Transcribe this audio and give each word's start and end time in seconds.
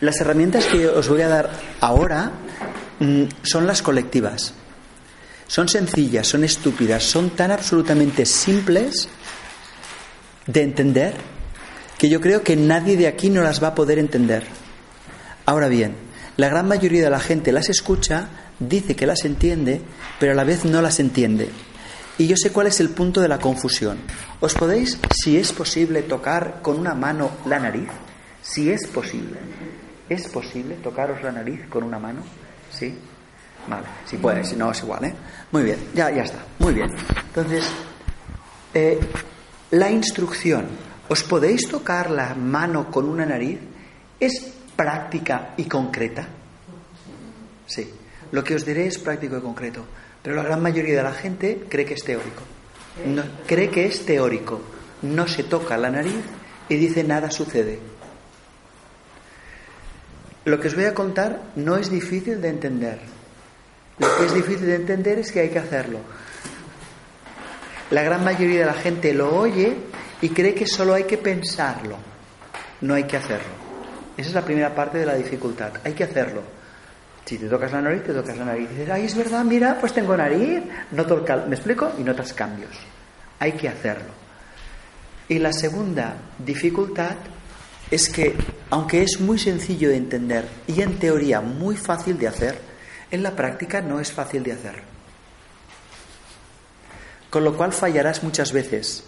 Las 0.00 0.20
herramientas 0.20 0.66
que 0.66 0.86
os 0.86 1.08
voy 1.08 1.22
a 1.22 1.28
dar 1.28 1.50
ahora 1.80 2.30
mm, 3.00 3.24
son 3.42 3.66
las 3.66 3.82
colectivas. 3.82 4.54
Son 5.48 5.68
sencillas, 5.68 6.26
son 6.26 6.44
estúpidas, 6.44 7.02
son 7.02 7.30
tan 7.30 7.50
absolutamente 7.50 8.24
simples 8.26 9.08
de 10.46 10.62
entender 10.62 11.14
que 11.98 12.08
yo 12.08 12.20
creo 12.20 12.42
que 12.42 12.54
nadie 12.54 12.96
de 12.96 13.08
aquí 13.08 13.28
no 13.28 13.42
las 13.42 13.62
va 13.62 13.68
a 13.68 13.74
poder 13.74 13.98
entender. 13.98 14.44
Ahora 15.46 15.66
bien, 15.68 15.96
la 16.36 16.48
gran 16.48 16.68
mayoría 16.68 17.02
de 17.02 17.10
la 17.10 17.18
gente 17.18 17.50
las 17.50 17.68
escucha, 17.68 18.28
dice 18.60 18.94
que 18.94 19.06
las 19.06 19.24
entiende, 19.24 19.80
pero 20.20 20.32
a 20.32 20.34
la 20.36 20.44
vez 20.44 20.64
no 20.64 20.80
las 20.80 21.00
entiende. 21.00 21.48
Y 22.18 22.28
yo 22.28 22.36
sé 22.36 22.52
cuál 22.52 22.68
es 22.68 22.78
el 22.78 22.90
punto 22.90 23.20
de 23.20 23.28
la 23.28 23.38
confusión. 23.38 23.98
¿Os 24.38 24.54
podéis, 24.54 24.98
si 25.10 25.36
es 25.36 25.52
posible, 25.52 26.02
tocar 26.02 26.60
con 26.62 26.78
una 26.78 26.94
mano 26.94 27.30
la 27.46 27.58
nariz? 27.58 27.88
Si 28.42 28.70
es 28.70 28.86
posible. 28.86 29.38
¿Es 30.08 30.28
posible 30.28 30.76
tocaros 30.76 31.22
la 31.22 31.32
nariz 31.32 31.68
con 31.68 31.84
una 31.84 31.98
mano? 31.98 32.22
¿Sí? 32.70 32.96
Vale, 33.66 33.86
si 34.06 34.16
puede, 34.16 34.44
si 34.44 34.56
no 34.56 34.70
es 34.70 34.82
igual, 34.82 35.04
¿eh? 35.04 35.14
Muy 35.52 35.62
bien, 35.62 35.78
ya, 35.94 36.10
ya 36.10 36.22
está, 36.22 36.38
muy 36.58 36.72
bien. 36.72 36.90
Entonces, 37.26 37.64
eh, 38.72 38.98
la 39.72 39.90
instrucción, 39.90 40.66
¿os 41.08 41.22
podéis 41.22 41.68
tocar 41.68 42.10
la 42.10 42.34
mano 42.34 42.90
con 42.90 43.08
una 43.08 43.26
nariz? 43.26 43.58
¿Es 44.18 44.52
práctica 44.74 45.54
y 45.58 45.64
concreta? 45.64 46.26
Sí, 47.66 47.92
lo 48.32 48.42
que 48.42 48.54
os 48.54 48.64
diré 48.64 48.86
es 48.86 48.98
práctico 48.98 49.36
y 49.36 49.42
concreto, 49.42 49.84
pero 50.22 50.36
la 50.36 50.42
gran 50.42 50.62
mayoría 50.62 50.96
de 50.96 51.02
la 51.02 51.12
gente 51.12 51.66
cree 51.68 51.84
que 51.84 51.94
es 51.94 52.04
teórico. 52.04 52.42
No, 53.06 53.22
cree 53.46 53.68
que 53.68 53.84
es 53.84 54.06
teórico, 54.06 54.60
no 55.02 55.28
se 55.28 55.44
toca 55.44 55.76
la 55.76 55.90
nariz 55.90 56.24
y 56.68 56.76
dice 56.76 57.04
nada 57.04 57.30
sucede. 57.30 57.78
Lo 60.48 60.58
que 60.58 60.68
os 60.68 60.74
voy 60.74 60.86
a 60.86 60.94
contar 60.94 61.52
no 61.56 61.76
es 61.76 61.90
difícil 61.90 62.40
de 62.40 62.48
entender. 62.48 62.98
Lo 63.98 64.16
que 64.16 64.24
es 64.24 64.32
difícil 64.32 64.66
de 64.66 64.76
entender 64.76 65.18
es 65.18 65.30
que 65.30 65.40
hay 65.40 65.50
que 65.50 65.58
hacerlo. 65.58 65.98
La 67.90 68.02
gran 68.02 68.24
mayoría 68.24 68.60
de 68.60 68.64
la 68.64 68.72
gente 68.72 69.12
lo 69.12 69.36
oye 69.36 69.76
y 70.22 70.30
cree 70.30 70.54
que 70.54 70.66
solo 70.66 70.94
hay 70.94 71.04
que 71.04 71.18
pensarlo, 71.18 71.98
no 72.80 72.94
hay 72.94 73.04
que 73.04 73.18
hacerlo. 73.18 73.52
Esa 74.16 74.28
es 74.30 74.34
la 74.34 74.44
primera 74.44 74.74
parte 74.74 74.96
de 74.96 75.04
la 75.04 75.16
dificultad, 75.16 75.72
hay 75.84 75.92
que 75.92 76.04
hacerlo. 76.04 76.40
Si 77.26 77.36
te 77.36 77.46
tocas 77.46 77.70
la 77.70 77.82
nariz, 77.82 78.04
te 78.04 78.14
tocas 78.14 78.38
la 78.38 78.46
nariz. 78.46 78.70
Y 78.70 78.74
dices, 78.74 78.90
ay, 78.90 79.04
es 79.04 79.14
verdad, 79.14 79.44
mira, 79.44 79.76
pues 79.78 79.92
tengo 79.92 80.16
nariz. 80.16 80.62
Noto 80.92 81.22
¿Me 81.46 81.56
explico? 81.56 81.92
Y 81.98 82.02
notas 82.02 82.32
cambios. 82.32 82.74
Hay 83.38 83.52
que 83.52 83.68
hacerlo. 83.68 84.12
Y 85.28 85.38
la 85.40 85.52
segunda 85.52 86.16
dificultad 86.38 87.16
es 87.90 88.08
que, 88.08 88.36
aunque 88.70 89.02
es 89.02 89.20
muy 89.20 89.38
sencillo 89.38 89.88
de 89.88 89.96
entender 89.96 90.46
y 90.66 90.82
en 90.82 90.98
teoría 90.98 91.40
muy 91.40 91.76
fácil 91.76 92.18
de 92.18 92.28
hacer, 92.28 92.60
en 93.10 93.22
la 93.22 93.34
práctica 93.34 93.80
no 93.80 94.00
es 94.00 94.12
fácil 94.12 94.42
de 94.42 94.52
hacer. 94.52 94.82
Con 97.30 97.44
lo 97.44 97.56
cual 97.56 97.72
fallarás 97.72 98.22
muchas 98.22 98.52
veces. 98.52 99.04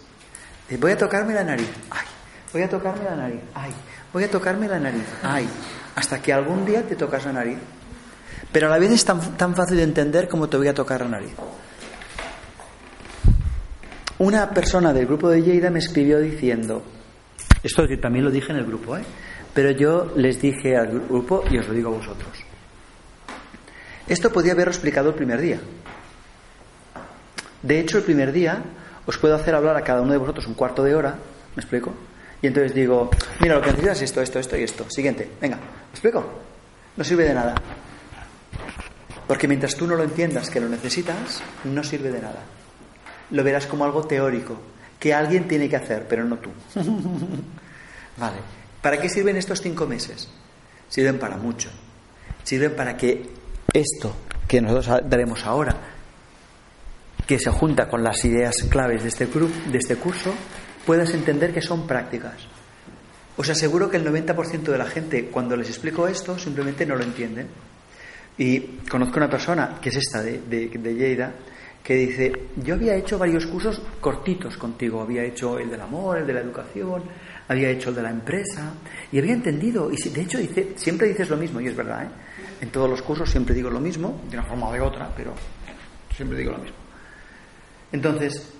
Voy 0.79 0.91
a 0.91 0.97
tocarme 0.97 1.33
la 1.33 1.43
nariz. 1.43 1.69
Ay, 1.89 2.05
voy 2.53 2.61
a 2.63 2.69
tocarme 2.69 3.03
la 3.03 3.15
nariz. 3.15 3.41
Ay, 3.53 3.71
voy 4.13 4.23
a 4.23 4.31
tocarme 4.31 4.67
la 4.67 4.79
nariz. 4.79 5.05
Ay, 5.21 5.47
hasta 5.95 6.21
que 6.21 6.33
algún 6.33 6.65
día 6.65 6.83
te 6.83 6.95
tocas 6.95 7.25
la 7.25 7.33
nariz. 7.33 7.57
Pero 8.51 8.67
a 8.67 8.69
la 8.69 8.79
vez 8.79 8.91
es 8.91 9.05
tan, 9.05 9.37
tan 9.37 9.55
fácil 9.55 9.77
de 9.77 9.83
entender 9.83 10.27
como 10.27 10.49
te 10.49 10.57
voy 10.57 10.67
a 10.67 10.73
tocar 10.73 11.01
la 11.01 11.09
nariz. 11.09 11.33
Una 14.17 14.49
persona 14.51 14.93
del 14.93 15.07
grupo 15.07 15.29
de 15.29 15.41
Lleida 15.41 15.69
me 15.69 15.79
escribió 15.79 16.19
diciendo, 16.19 16.83
esto 17.63 17.87
también 17.99 18.25
lo 18.25 18.31
dije 18.31 18.51
en 18.51 18.57
el 18.57 18.65
grupo, 18.65 18.97
¿eh? 18.97 19.03
pero 19.53 19.71
yo 19.71 20.13
les 20.15 20.41
dije 20.41 20.75
al 20.75 20.87
grupo 20.87 21.43
y 21.49 21.57
os 21.57 21.67
lo 21.67 21.73
digo 21.73 21.89
a 21.89 21.97
vosotros. 21.97 22.31
Esto 24.07 24.31
podía 24.31 24.53
haberlo 24.53 24.71
explicado 24.71 25.09
el 25.09 25.15
primer 25.15 25.39
día. 25.39 25.59
De 27.61 27.79
hecho, 27.79 27.99
el 27.99 28.03
primer 28.03 28.31
día 28.31 28.63
os 29.05 29.17
puedo 29.17 29.35
hacer 29.35 29.53
hablar 29.55 29.75
a 29.75 29.83
cada 29.83 30.01
uno 30.01 30.11
de 30.11 30.17
vosotros 30.17 30.47
un 30.47 30.53
cuarto 30.53 30.83
de 30.83 30.95
hora, 30.95 31.15
¿me 31.55 31.61
explico? 31.61 31.93
Y 32.41 32.47
entonces 32.47 32.73
digo, 32.73 33.09
mira, 33.39 33.55
lo 33.55 33.61
que 33.61 33.67
necesitas 33.67 33.97
es 33.97 34.03
esto, 34.03 34.21
esto, 34.21 34.39
esto 34.39 34.57
y 34.57 34.63
esto. 34.63 34.85
Siguiente, 34.89 35.29
venga, 35.39 35.57
¿me 35.57 35.91
explico? 35.91 36.25
No 36.97 37.03
sirve 37.03 37.25
de 37.25 37.33
nada. 37.35 37.55
Porque 39.27 39.47
mientras 39.47 39.75
tú 39.75 39.85
no 39.85 39.95
lo 39.95 40.03
entiendas 40.03 40.49
que 40.49 40.59
lo 40.59 40.67
necesitas, 40.67 41.41
no 41.63 41.83
sirve 41.83 42.11
de 42.11 42.21
nada. 42.21 42.43
Lo 43.29 43.43
verás 43.43 43.67
como 43.67 43.85
algo 43.85 44.03
teórico, 44.05 44.59
que 45.01 45.15
alguien 45.15 45.47
tiene 45.47 45.67
que 45.67 45.75
hacer, 45.75 46.05
pero 46.07 46.23
no 46.23 46.37
tú. 46.37 46.51
vale. 48.17 48.37
¿Para 48.83 49.01
qué 49.01 49.09
sirven 49.09 49.35
estos 49.35 49.59
cinco 49.59 49.87
meses? 49.87 50.29
Sirven 50.87 51.17
para 51.17 51.37
mucho. 51.37 51.71
Sirven 52.43 52.75
para 52.75 52.95
que 52.95 53.31
esto 53.73 54.15
que 54.47 54.61
nosotros 54.61 55.01
daremos 55.09 55.43
ahora 55.43 55.75
que 57.25 57.39
se 57.39 57.49
junta 57.49 57.87
con 57.87 58.03
las 58.03 58.23
ideas 58.25 58.55
claves 58.69 59.01
de 59.01 59.09
este, 59.09 59.25
de 59.25 59.77
este 59.77 59.95
curso, 59.95 60.33
puedas 60.85 61.13
entender 61.15 61.51
que 61.51 61.61
son 61.61 61.87
prácticas. 61.87 62.35
Os 63.37 63.49
aseguro 63.49 63.89
que 63.89 63.97
el 63.97 64.05
90% 64.05 64.63
de 64.63 64.77
la 64.77 64.85
gente, 64.85 65.27
cuando 65.27 65.55
les 65.55 65.69
explico 65.69 66.07
esto, 66.07 66.37
simplemente 66.37 66.85
no 66.85 66.95
lo 66.95 67.03
entienden. 67.03 67.47
Y 68.37 68.59
conozco 68.89 69.17
una 69.17 69.29
persona, 69.29 69.79
que 69.81 69.89
es 69.89 69.95
esta 69.95 70.21
de, 70.21 70.41
de, 70.41 70.67
de 70.67 70.93
Lleida, 70.93 71.33
que 71.83 71.95
dice, 71.95 72.31
yo 72.57 72.75
había 72.75 72.95
hecho 72.95 73.17
varios 73.17 73.47
cursos 73.47 73.81
cortitos 73.99 74.57
contigo, 74.57 75.01
había 75.01 75.23
hecho 75.23 75.57
el 75.57 75.69
del 75.69 75.81
amor, 75.81 76.19
el 76.19 76.27
de 76.27 76.33
la 76.33 76.41
educación, 76.41 77.03
había 77.47 77.69
hecho 77.69 77.89
el 77.89 77.95
de 77.95 78.01
la 78.03 78.11
empresa, 78.11 78.73
y 79.11 79.17
había 79.17 79.33
entendido, 79.33 79.91
y 79.91 79.97
de 80.09 80.21
hecho 80.21 80.37
dice, 80.37 80.73
siempre 80.75 81.07
dices 81.07 81.29
lo 81.29 81.37
mismo, 81.37 81.59
y 81.59 81.67
es 81.67 81.75
verdad, 81.75 82.03
¿eh? 82.03 82.09
en 82.61 82.69
todos 82.69 82.89
los 82.89 83.01
cursos 83.01 83.29
siempre 83.29 83.55
digo 83.55 83.69
lo 83.69 83.79
mismo, 83.79 84.21
de 84.29 84.37
una 84.37 84.45
forma 84.45 84.67
o 84.67 84.73
de 84.73 84.81
otra, 84.81 85.11
pero 85.15 85.33
siempre 86.15 86.37
digo 86.37 86.51
lo 86.51 86.59
mismo. 86.59 86.77
Entonces, 87.91 88.53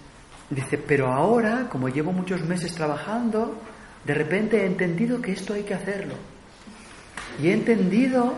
dice, 0.49 0.77
pero 0.79 1.07
ahora, 1.07 1.67
como 1.69 1.89
llevo 1.89 2.11
muchos 2.11 2.41
meses 2.41 2.73
trabajando, 2.73 3.61
de 4.03 4.13
repente 4.15 4.63
he 4.63 4.65
entendido 4.65 5.21
que 5.21 5.33
esto 5.33 5.53
hay 5.53 5.63
que 5.63 5.75
hacerlo. 5.75 6.15
Y 7.41 7.47
he 7.47 7.53
entendido 7.53 8.33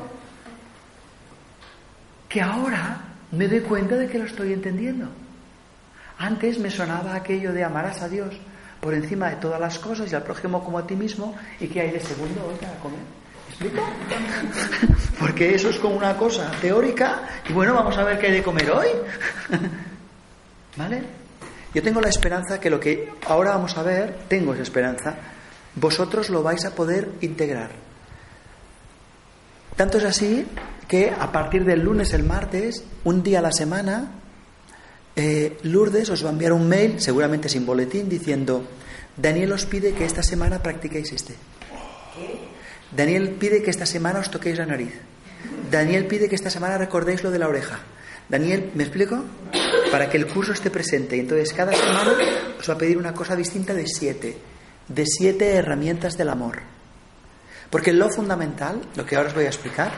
que 2.27 2.41
ahora 2.41 3.12
me 3.33 3.47
doy 3.47 3.61
cuenta 3.61 3.95
de 3.95 4.07
que 4.07 4.19
lo 4.19 4.25
estoy 4.25 4.53
entendiendo. 4.53 5.07
Antes 6.19 6.59
me 6.59 6.69
sonaba 6.69 7.15
aquello 7.15 7.51
de 7.51 7.63
amarás 7.63 8.01
a 8.01 8.07
Dios 8.07 8.35
por 8.79 8.93
encima 8.93 9.29
de 9.29 9.37
todas 9.37 9.59
las 9.59 9.79
cosas 9.79 10.11
y 10.11 10.15
al 10.15 10.23
prójimo 10.23 10.63
como 10.63 10.77
a 10.77 10.85
ti 10.85 10.95
mismo 10.95 11.35
y 11.59 11.67
que 11.67 11.81
hay 11.81 11.91
de 11.91 11.99
segundo 11.99 12.45
hoy 12.45 12.55
para 12.55 12.77
comer. 12.79 12.99
¿Me 12.99 13.67
explico? 13.67 13.83
Porque 15.19 15.55
eso 15.55 15.69
es 15.69 15.79
como 15.79 15.95
una 15.95 16.15
cosa 16.15 16.51
teórica 16.61 17.23
y 17.49 17.53
bueno, 17.53 17.73
vamos 17.73 17.97
a 17.97 18.03
ver 18.03 18.19
qué 18.19 18.27
hay 18.27 18.33
de 18.33 18.43
comer 18.43 18.69
hoy. 18.69 18.87
¿Vale? 20.77 21.03
Yo 21.73 21.81
tengo 21.81 22.01
la 22.01 22.09
esperanza 22.09 22.59
que 22.59 22.69
lo 22.69 22.79
que 22.79 23.13
ahora 23.27 23.51
vamos 23.51 23.75
a 23.77 23.83
ver, 23.83 24.25
tengo 24.27 24.53
esa 24.53 24.63
esperanza, 24.63 25.15
vosotros 25.75 26.29
lo 26.29 26.43
vais 26.43 26.63
a 26.65 26.75
poder 26.75 27.09
integrar. 27.21 27.71
Tanto 29.75 29.97
es 29.97 30.03
así 30.03 30.45
que 30.87 31.09
a 31.09 31.31
partir 31.31 31.65
del 31.65 31.81
lunes, 31.81 32.13
el 32.13 32.23
martes, 32.23 32.83
un 33.03 33.23
día 33.23 33.39
a 33.39 33.41
la 33.41 33.51
semana, 33.51 34.11
eh, 35.15 35.57
Lourdes 35.63 36.09
os 36.09 36.23
va 36.23 36.29
a 36.29 36.33
enviar 36.33 36.53
un 36.53 36.67
mail, 36.67 36.99
seguramente 36.99 37.49
sin 37.49 37.65
boletín, 37.65 38.09
diciendo, 38.09 38.63
Daniel 39.15 39.51
os 39.53 39.65
pide 39.65 39.93
que 39.93 40.05
esta 40.05 40.23
semana 40.23 40.61
practiquéis 40.61 41.11
este. 41.13 41.35
Daniel 42.95 43.37
pide 43.39 43.61
que 43.61 43.69
esta 43.69 43.85
semana 43.85 44.19
os 44.19 44.29
toquéis 44.29 44.57
la 44.57 44.65
nariz. 44.65 44.93
Daniel 45.69 46.05
pide 46.05 46.29
que 46.29 46.35
esta 46.35 46.49
semana 46.49 46.77
recordéis 46.77 47.23
lo 47.23 47.31
de 47.31 47.39
la 47.39 47.47
oreja. 47.47 47.79
Daniel, 48.29 48.71
¿me 48.75 48.83
explico? 48.83 49.23
Para 49.91 50.09
que 50.09 50.17
el 50.17 50.27
curso 50.27 50.53
esté 50.53 50.69
presente. 50.69 51.19
Entonces 51.19 51.53
cada 51.53 51.73
semana 51.73 52.13
os 52.59 52.69
va 52.69 52.73
a 52.73 52.77
pedir 52.77 52.97
una 52.97 53.13
cosa 53.13 53.35
distinta 53.35 53.73
de 53.73 53.87
siete. 53.87 54.37
De 54.87 55.05
siete 55.05 55.53
herramientas 55.53 56.17
del 56.17 56.29
amor. 56.29 56.61
Porque 57.69 57.91
lo 57.91 58.09
fundamental, 58.09 58.81
lo 58.95 59.05
que 59.05 59.15
ahora 59.15 59.29
os 59.29 59.35
voy 59.35 59.45
a 59.45 59.49
explicar, 59.49 59.91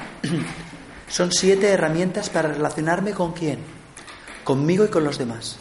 son 1.16 1.32
siete 1.32 1.70
herramientas 1.70 2.30
para 2.30 2.52
relacionarme 2.52 3.14
con 3.14 3.32
quién. 3.32 3.60
Conmigo 4.44 4.84
y 4.84 4.90
con 4.90 5.06
los 5.06 5.18
demás. 5.18 5.56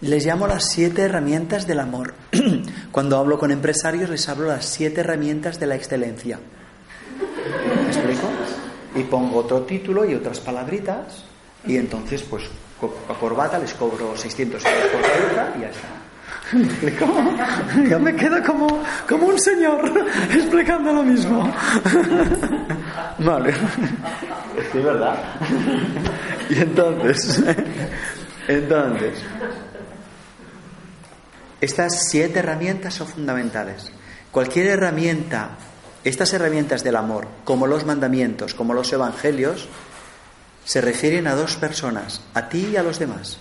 Les 0.00 0.26
llamo 0.26 0.48
las 0.48 0.72
siete 0.72 1.02
herramientas 1.02 1.68
del 1.68 1.78
amor. 1.78 2.14
Cuando 2.90 3.16
hablo 3.16 3.38
con 3.38 3.52
empresarios 3.52 4.10
les 4.10 4.28
hablo 4.28 4.48
las 4.48 4.64
siete 4.64 5.02
herramientas 5.02 5.60
de 5.60 5.66
la 5.68 5.76
excelencia. 5.76 6.40
¿Me 7.76 7.86
explico? 7.86 8.26
y 8.96 9.04
pongo 9.04 9.38
otro 9.38 9.62
título 9.62 10.04
y 10.04 10.16
otras 10.16 10.40
palabritas 10.40 11.22
y 11.64 11.76
entonces 11.76 12.24
pues 12.24 12.42
corbata 13.20 13.56
les 13.60 13.72
cobro 13.74 14.16
600 14.16 14.64
euros 14.64 14.90
por 14.90 15.00
cabeza 15.00 15.52
y 15.56 15.60
ya 15.60 15.68
está. 15.68 16.01
Yo 17.88 17.98
me 17.98 18.14
quedo 18.14 18.42
como, 18.42 18.82
como 19.08 19.26
un 19.28 19.38
señor 19.38 19.90
explicando 20.32 20.92
lo 20.92 21.02
mismo. 21.02 21.52
Vale. 23.18 23.54
Es 24.74 24.84
verdad. 24.84 25.16
Y 26.50 26.58
entonces, 26.58 27.42
entonces, 28.48 29.14
estas 31.60 32.08
siete 32.10 32.40
herramientas 32.40 32.94
son 32.94 33.06
fundamentales. 33.08 33.90
Cualquier 34.30 34.66
herramienta 34.66 35.50
estas 36.04 36.32
herramientas 36.32 36.82
del 36.82 36.96
amor, 36.96 37.28
como 37.44 37.66
los 37.66 37.86
mandamientos, 37.86 38.54
como 38.54 38.74
los 38.74 38.92
evangelios, 38.92 39.68
se 40.64 40.80
refieren 40.80 41.28
a 41.28 41.34
dos 41.34 41.56
personas, 41.56 42.22
a 42.34 42.48
ti 42.48 42.70
y 42.72 42.76
a 42.76 42.82
los 42.82 42.98
demás. 42.98 43.38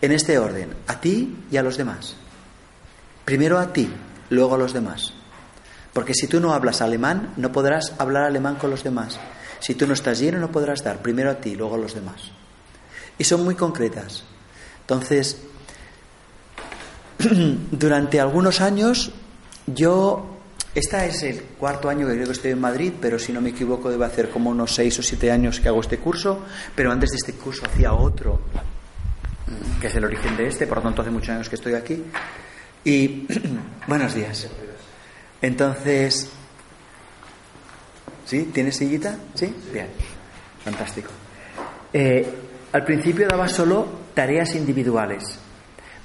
En 0.00 0.12
este 0.12 0.38
orden, 0.38 0.74
a 0.86 1.00
ti 1.00 1.36
y 1.50 1.56
a 1.56 1.62
los 1.62 1.76
demás. 1.76 2.16
Primero 3.24 3.58
a 3.58 3.72
ti, 3.72 3.90
luego 4.30 4.54
a 4.54 4.58
los 4.58 4.72
demás. 4.72 5.12
Porque 5.92 6.14
si 6.14 6.26
tú 6.26 6.40
no 6.40 6.52
hablas 6.52 6.82
alemán, 6.82 7.32
no 7.36 7.52
podrás 7.52 7.94
hablar 7.98 8.24
alemán 8.24 8.56
con 8.56 8.70
los 8.70 8.84
demás. 8.84 9.18
Si 9.60 9.74
tú 9.74 9.86
no 9.86 9.94
estás 9.94 10.18
lleno, 10.18 10.38
no 10.38 10.52
podrás 10.52 10.84
dar 10.84 11.00
primero 11.00 11.30
a 11.30 11.36
ti, 11.36 11.56
luego 11.56 11.76
a 11.76 11.78
los 11.78 11.94
demás. 11.94 12.30
Y 13.18 13.24
son 13.24 13.44
muy 13.44 13.54
concretas. 13.54 14.24
Entonces, 14.82 15.38
durante 17.70 18.20
algunos 18.20 18.60
años, 18.60 19.12
yo 19.66 20.36
este 20.76 21.06
es 21.06 21.22
el 21.22 21.40
cuarto 21.58 21.88
año 21.88 22.06
que 22.06 22.12
creo 22.12 22.26
que 22.26 22.32
estoy 22.32 22.50
en 22.50 22.60
Madrid, 22.60 22.92
pero 23.00 23.18
si 23.18 23.32
no 23.32 23.40
me 23.40 23.48
equivoco 23.48 23.88
debe 23.88 24.04
hacer 24.04 24.28
como 24.28 24.50
unos 24.50 24.74
seis 24.74 24.98
o 24.98 25.02
siete 25.02 25.30
años 25.30 25.58
que 25.58 25.68
hago 25.68 25.80
este 25.80 25.96
curso, 25.96 26.40
pero 26.74 26.92
antes 26.92 27.12
de 27.12 27.16
este 27.16 27.32
curso 27.32 27.64
hacía 27.64 27.94
otro, 27.94 28.42
que 29.80 29.88
es 29.88 29.94
el 29.94 30.04
origen 30.04 30.36
de 30.36 30.48
este, 30.48 30.66
por 30.66 30.78
lo 30.78 30.84
tanto 30.84 31.02
hace 31.02 31.10
muchos 31.10 31.30
años 31.30 31.48
que 31.48 31.56
estoy 31.56 31.74
aquí. 31.74 32.02
Y 32.84 33.26
buenos 33.86 34.14
días. 34.14 34.48
Entonces, 35.42 36.30
¿sí? 38.24 38.50
¿Tienes 38.52 38.76
sillita? 38.76 39.16
¿Sí? 39.34 39.54
Bien, 39.72 39.88
fantástico. 40.64 41.10
Eh, 41.92 42.26
al 42.72 42.84
principio 42.84 43.28
daba 43.28 43.48
solo 43.48 43.88
tareas 44.14 44.54
individuales, 44.54 45.38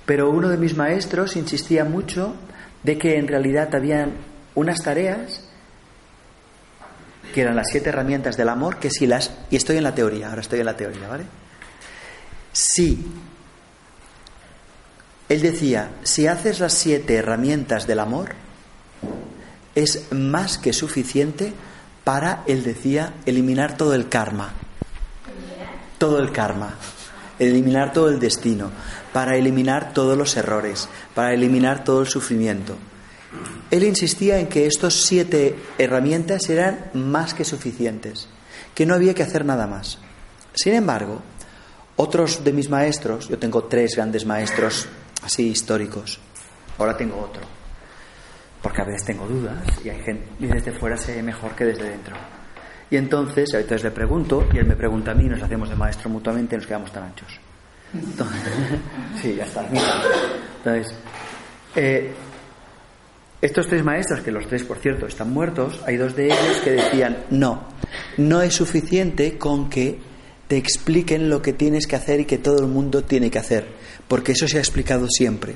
pero 0.06 0.30
uno 0.30 0.50
de 0.50 0.58
mis 0.58 0.76
maestros 0.76 1.36
insistía 1.36 1.86
mucho 1.86 2.36
de 2.84 2.98
que 2.98 3.18
en 3.18 3.28
realidad 3.28 3.74
habían 3.76 4.14
unas 4.56 4.82
tareas 4.82 5.48
que 7.34 7.42
eran 7.42 7.56
las 7.56 7.68
siete 7.72 7.90
herramientas 7.90 8.36
del 8.36 8.50
amor, 8.50 8.78
que 8.78 8.90
si 8.90 9.08
las... 9.08 9.32
Y 9.50 9.56
estoy 9.56 9.78
en 9.78 9.84
la 9.84 9.96
teoría, 9.96 10.30
ahora 10.30 10.42
estoy 10.42 10.60
en 10.60 10.66
la 10.66 10.76
teoría, 10.76 11.08
¿vale? 11.08 11.24
Si, 12.52 13.06
él 15.32 15.42
decía, 15.42 15.92
si 16.04 16.28
haces 16.28 16.60
las 16.60 16.74
siete 16.74 17.16
herramientas 17.16 17.88
del 17.88 18.00
amor, 18.00 18.32
es 19.76 20.12
más 20.12 20.58
que 20.58 20.74
suficiente 20.74 21.54
para, 22.04 22.44
él 22.48 22.64
decía, 22.64 23.14
eliminar 23.26 23.78
todo 23.78 23.94
el 23.94 24.10
karma. 24.10 24.52
Todo 25.98 26.20
el 26.20 26.34
karma. 26.34 26.76
Eliminar 27.40 27.94
todo 27.94 28.10
el 28.10 28.20
destino. 28.20 28.72
Para 29.14 29.38
eliminar 29.38 29.94
todos 29.94 30.18
los 30.18 30.36
errores. 30.36 30.90
Para 31.16 31.34
eliminar 31.34 31.86
todo 31.86 32.02
el 32.02 32.08
sufrimiento. 32.08 32.76
Él 33.72 33.86
insistía 33.86 34.38
en 34.38 34.48
que 34.48 34.66
estos 34.66 35.06
siete 35.06 35.56
herramientas 35.78 36.50
eran 36.50 36.88
más 36.94 37.34
que 37.34 37.46
suficientes, 37.46 38.28
que 38.76 38.86
no 38.86 38.96
había 38.96 39.14
que 39.14 39.24
hacer 39.24 39.46
nada 39.46 39.66
más. 39.66 39.98
Sin 40.54 40.74
embargo, 40.74 41.22
otros 41.96 42.44
de 42.44 42.52
mis 42.52 42.70
maestros, 42.70 43.30
yo 43.30 43.40
tengo 43.40 43.64
tres 43.64 43.96
grandes 43.96 44.26
maestros 44.26 44.90
así 45.24 45.50
históricos, 45.50 46.20
ahora 46.78 46.96
tengo 46.96 47.18
otro, 47.18 47.42
porque 48.62 48.82
a 48.82 48.86
veces 48.86 49.06
tengo 49.06 49.28
dudas 49.28 49.64
y 49.84 49.90
hay 49.90 50.02
gente, 50.04 50.28
y 50.40 50.48
desde 50.48 50.72
fuera 50.72 50.98
sé 50.98 51.22
mejor 51.24 51.56
que 51.56 51.66
desde 51.66 51.90
dentro. 51.90 52.16
Y 52.90 52.98
entonces, 52.98 53.54
a 53.54 53.58
veces 53.58 53.84
le 53.84 53.92
pregunto 53.92 54.48
y 54.54 54.58
él 54.58 54.66
me 54.66 54.76
pregunta 54.76 55.12
a 55.12 55.16
mí, 55.16 55.24
nos 55.24 55.42
hacemos 55.42 55.70
de 55.70 55.76
maestro 55.76 56.10
mutuamente 56.10 56.56
y 56.56 56.58
nos 56.58 56.68
quedamos 56.68 56.92
tan 56.92 57.04
anchos. 57.04 57.40
sí, 59.22 59.36
ya 59.36 59.46
está. 59.46 59.66
Entonces, 60.58 60.94
eh, 61.76 62.12
estos 63.42 63.68
tres 63.68 63.84
maestros, 63.84 64.22
que 64.22 64.32
los 64.32 64.46
tres, 64.46 64.64
por 64.64 64.78
cierto, 64.78 65.08
están 65.08 65.32
muertos, 65.32 65.82
hay 65.86 65.98
dos 65.98 66.16
de 66.16 66.26
ellos 66.26 66.62
que 66.64 66.72
decían, 66.72 67.18
no, 67.32 67.64
no 68.18 68.42
es 68.42 68.54
suficiente 68.54 69.38
con 69.38 69.70
que 69.70 70.00
te 70.48 70.58
expliquen 70.58 71.30
lo 71.30 71.42
que 71.42 71.54
tienes 71.54 71.88
que 71.88 71.96
hacer 71.96 72.20
y 72.20 72.26
que 72.26 72.38
todo 72.38 72.60
el 72.60 72.68
mundo 72.68 73.04
tiene 73.04 73.32
que 73.32 73.40
hacer, 73.40 73.66
porque 74.12 74.34
eso 74.34 74.46
se 74.46 74.58
ha 74.58 74.60
explicado 74.60 75.08
siempre. 75.10 75.56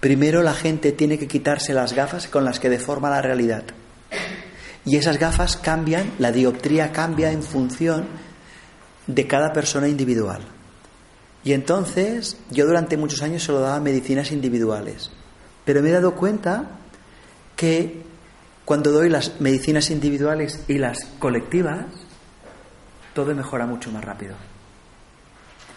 Primero 0.00 0.42
la 0.42 0.54
gente 0.54 0.90
tiene 0.90 1.20
que 1.20 1.28
quitarse 1.28 1.72
las 1.72 1.92
gafas 1.92 2.26
con 2.26 2.44
las 2.44 2.58
que 2.58 2.68
deforma 2.68 3.08
la 3.10 3.22
realidad. 3.22 3.62
Y 4.84 4.96
esas 4.96 5.20
gafas 5.20 5.56
cambian, 5.56 6.10
la 6.18 6.32
dioptría 6.32 6.90
cambia 6.90 7.30
en 7.30 7.44
función 7.44 8.08
de 9.06 9.28
cada 9.28 9.52
persona 9.52 9.86
individual. 9.86 10.42
Y 11.44 11.52
entonces 11.52 12.38
yo 12.50 12.66
durante 12.66 12.96
muchos 12.96 13.22
años 13.22 13.44
solo 13.44 13.60
daba 13.60 13.78
medicinas 13.78 14.32
individuales, 14.32 15.12
pero 15.64 15.80
me 15.80 15.90
he 15.90 15.92
dado 15.92 16.16
cuenta 16.16 16.80
que 17.54 18.02
cuando 18.64 18.90
doy 18.90 19.10
las 19.10 19.40
medicinas 19.40 19.90
individuales 19.90 20.64
y 20.66 20.78
las 20.78 21.04
colectivas, 21.20 21.86
todo 23.14 23.32
mejora 23.32 23.64
mucho 23.64 23.92
más 23.92 24.04
rápido. 24.04 24.34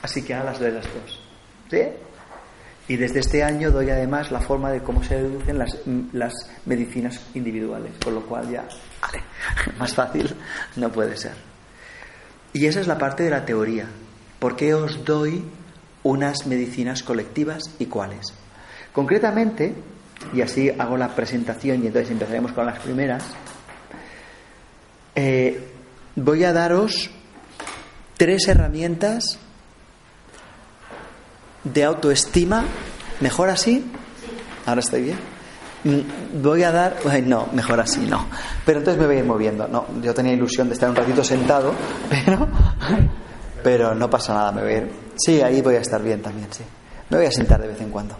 Así 0.01 0.23
que 0.23 0.33
ahora 0.33 0.53
las 0.53 0.59
doy 0.59 0.71
las 0.71 0.85
dos. 0.85 1.21
¿Sí? 1.69 1.81
Y 2.87 2.97
desde 2.97 3.19
este 3.19 3.43
año 3.43 3.71
doy 3.71 3.89
además 3.89 4.31
la 4.31 4.41
forma 4.41 4.71
de 4.71 4.81
cómo 4.81 5.03
se 5.03 5.15
deducen 5.15 5.57
las, 5.57 5.77
las 6.13 6.33
medicinas 6.65 7.19
individuales, 7.33 7.93
con 8.03 8.13
lo 8.13 8.21
cual 8.25 8.49
ya, 8.49 8.65
vale, 9.01 9.23
más 9.79 9.93
fácil 9.93 10.35
no 10.75 10.91
puede 10.91 11.17
ser. 11.17 11.33
Y 12.53 12.67
esa 12.67 12.79
es 12.79 12.87
la 12.87 12.97
parte 12.97 13.23
de 13.23 13.31
la 13.31 13.45
teoría. 13.45 13.87
¿Por 14.39 14.55
qué 14.55 14.73
os 14.73 15.03
doy 15.03 15.43
unas 16.03 16.45
medicinas 16.45 17.01
colectivas 17.01 17.63
y 17.79 17.87
cuáles? 17.87 18.33
Concretamente, 18.93 19.73
y 20.33 20.41
así 20.41 20.69
hago 20.69 20.95
la 20.95 21.15
presentación 21.15 21.83
y 21.83 21.87
entonces 21.87 22.11
empezaremos 22.11 22.53
con 22.53 22.65
las 22.65 22.79
primeras, 22.79 23.23
eh, 25.15 25.71
voy 26.15 26.43
a 26.43 26.53
daros 26.53 27.09
tres 28.17 28.47
herramientas 28.47 29.39
de 31.65 31.83
autoestima. 31.83 32.63
¿Mejor 33.19 33.49
así? 33.49 33.85
Ahora 34.65 34.79
estoy 34.79 35.01
bien. 35.01 35.35
Mm, 35.83 36.41
voy 36.41 36.63
a 36.63 36.71
dar. 36.71 36.97
no, 37.23 37.47
mejor 37.51 37.79
así, 37.79 38.01
no. 38.01 38.25
Pero 38.65 38.79
entonces 38.79 38.99
me 38.99 39.07
voy 39.07 39.17
a 39.17 39.19
ir 39.19 39.25
moviendo. 39.25 39.67
No, 39.67 39.85
yo 40.01 40.13
tenía 40.13 40.33
ilusión 40.33 40.67
de 40.67 40.73
estar 40.73 40.89
un 40.89 40.95
ratito 40.95 41.23
sentado, 41.23 41.73
pero, 42.09 42.47
pero 43.63 43.95
no 43.95 44.09
pasa 44.09 44.33
nada, 44.33 44.51
me 44.51 44.61
voy 44.61 44.71
a 44.71 44.77
ir. 44.77 44.91
Sí, 45.15 45.41
ahí 45.41 45.61
voy 45.61 45.75
a 45.75 45.81
estar 45.81 46.01
bien 46.01 46.21
también, 46.21 46.47
sí. 46.51 46.63
Me 47.09 47.17
voy 47.17 47.25
a 47.27 47.31
sentar 47.31 47.61
de 47.61 47.67
vez 47.67 47.81
en 47.81 47.89
cuando. 47.89 48.15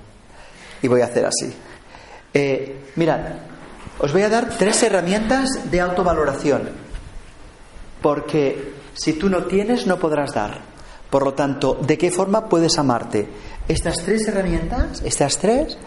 Y 0.81 0.88
voy 0.88 1.01
a 1.01 1.06
hacer 1.06 1.25
así. 1.25 1.51
Eh, 2.33 2.91
mirad, 2.95 3.19
os 3.98 4.12
voy 4.12 4.21
a 4.21 4.30
dar 4.30 4.50
tres 4.57 4.83
herramientas 4.83 5.71
de 5.71 5.81
autovaloración, 5.81 6.69
porque 8.01 8.74
si 8.93 9.13
tú 9.13 9.29
no 9.29 9.46
tienes, 9.46 9.88
no 9.88 9.98
podrás 9.98 10.34
dar. 10.34 10.75
Por 11.09 11.24
lo 11.24 11.33
tanto, 11.33 11.77
¿de 11.81 11.97
qué 11.97 12.12
forma 12.12 12.50
puedes 12.50 12.77
amarte? 12.77 13.27
Estas 13.67 13.97
tres 14.03 14.27
herramientas, 14.27 15.01
estas 15.03 15.38
tres, 15.38 15.77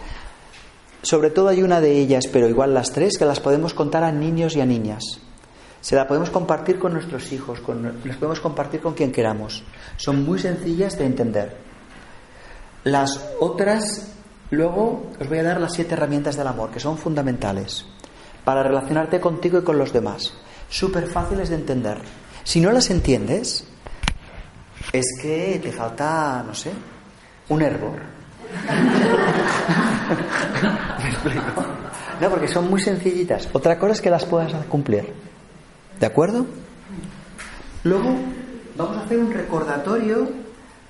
sobre 1.01 1.29
todo 1.29 1.49
hay 1.49 1.61
una 1.61 1.81
de 1.81 1.91
ellas, 1.91 2.25
pero 2.31 2.47
igual 2.47 2.73
las 2.73 2.91
tres, 2.91 3.17
que 3.17 3.25
las 3.25 3.39
podemos 3.39 3.73
contar 3.73 4.03
a 4.03 4.11
niños 4.11 4.55
y 4.55 4.61
a 4.61 4.65
niñas. 4.65 5.03
Se 5.81 5.95
la 5.95 6.07
podemos 6.07 6.29
compartir 6.29 6.77
con 6.77 6.93
nuestros 6.93 7.31
hijos, 7.31 7.61
con, 7.61 8.01
las 8.03 8.17
podemos 8.17 8.39
compartir 8.39 8.81
con 8.81 8.93
quien 8.93 9.11
queramos. 9.11 9.63
Son 9.97 10.23
muy 10.23 10.39
sencillas 10.39 10.97
de 10.97 11.05
entender. 11.05 11.57
Las 12.83 13.29
otras 13.39 14.09
Luego 14.51 15.11
os 15.19 15.29
voy 15.29 15.37
a 15.37 15.43
dar 15.43 15.61
las 15.61 15.73
siete 15.73 15.93
herramientas 15.93 16.35
del 16.35 16.47
amor, 16.47 16.71
que 16.71 16.79
son 16.79 16.97
fundamentales 16.97 17.85
para 18.43 18.63
relacionarte 18.63 19.19
contigo 19.19 19.59
y 19.59 19.63
con 19.63 19.77
los 19.77 19.93
demás. 19.93 20.33
Súper 20.69 21.07
fáciles 21.07 21.49
de 21.49 21.55
entender. 21.55 21.99
Si 22.43 22.59
no 22.59 22.71
las 22.71 22.89
entiendes, 22.89 23.65
es 24.91 25.05
que 25.21 25.59
te 25.61 25.71
falta, 25.71 26.43
no 26.45 26.53
sé, 26.53 26.71
un 27.49 27.61
hervor. 27.61 27.99
¿Me 31.03 31.09
explico? 31.09 31.65
No, 32.19 32.29
porque 32.29 32.47
son 32.47 32.69
muy 32.69 32.81
sencillitas. 32.81 33.47
Otra 33.53 33.77
cosa 33.77 33.93
es 33.93 34.01
que 34.01 34.09
las 34.09 34.25
puedas 34.25 34.53
cumplir. 34.65 35.13
¿De 35.99 36.05
acuerdo? 36.05 36.45
Luego 37.83 38.15
vamos 38.75 38.97
a 38.97 39.01
hacer 39.01 39.19
un 39.19 39.31
recordatorio 39.31 40.29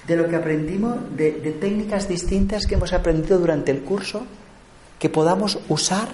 de 0.08 0.16
lo 0.16 0.28
que 0.28 0.36
aprendimos, 0.36 0.98
de, 1.16 1.32
técnicas 1.60 2.08
distintas 2.08 2.66
que 2.66 2.76
hemos 2.76 2.94
aprendido 2.94 3.38
durante 3.38 3.72
el 3.72 3.82
curso, 3.82 4.26
que 4.98 5.10
podamos 5.10 5.60
usar 5.70 6.10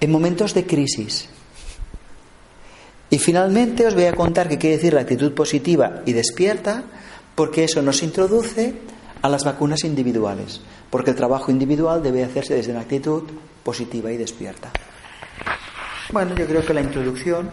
en 0.00 0.10
momentos 0.10 0.54
de 0.54 0.66
crisis. 0.66 1.28
Y 3.10 3.18
finalmente 3.18 3.86
os 3.86 3.94
voy 3.94 4.04
a 4.04 4.14
contar 4.14 4.48
qué 4.48 4.58
quiere 4.58 4.76
decir 4.76 4.94
la 4.94 5.00
actitud 5.00 5.32
positiva 5.32 6.02
y 6.06 6.12
despierta, 6.12 6.84
porque 7.38 7.62
eso 7.62 7.80
nos 7.82 8.02
introduce 8.02 8.74
a 9.22 9.28
las 9.28 9.44
vacunas 9.44 9.84
individuales, 9.84 10.60
porque 10.90 11.10
el 11.10 11.16
trabajo 11.16 11.52
individual 11.52 12.02
debe 12.02 12.24
hacerse 12.24 12.54
desde 12.54 12.72
una 12.72 12.80
actitud 12.80 13.22
positiva 13.62 14.10
y 14.10 14.16
despierta. 14.16 14.72
Bueno, 16.10 16.34
yo 16.34 16.48
creo 16.48 16.66
que 16.66 16.74
la 16.74 16.80
introducción 16.80 17.48